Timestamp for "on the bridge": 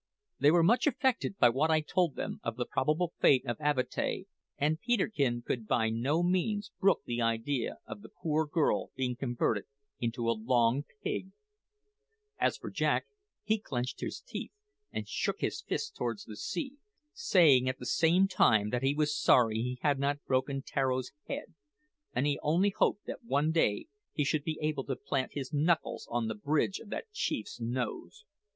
26.09-26.79